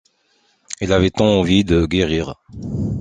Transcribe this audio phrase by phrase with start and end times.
[0.79, 2.33] Il avait tant envie de guérir!